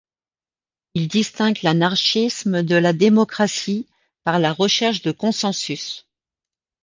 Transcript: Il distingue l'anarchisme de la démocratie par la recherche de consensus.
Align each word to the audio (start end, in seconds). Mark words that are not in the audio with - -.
Il 0.95 1.07
distingue 1.07 1.59
l'anarchisme 1.61 2.63
de 2.63 2.75
la 2.75 2.91
démocratie 2.91 3.85
par 4.23 4.39
la 4.39 4.51
recherche 4.51 5.03
de 5.03 5.11
consensus. 5.11 6.07